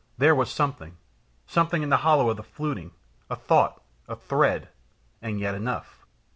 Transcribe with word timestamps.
there 0.17 0.33
was 0.33 0.49
something, 0.49 0.97
something 1.45 1.83
in 1.83 1.89
the 1.89 1.97
hollow 1.97 2.31
of 2.31 2.35
the 2.35 2.41
fluting, 2.41 2.89
a 3.29 3.35
thought, 3.35 3.83
a 4.07 4.15
thread, 4.15 4.67
and 5.21 5.39
yet 5.39 5.53
enough. 5.53 6.07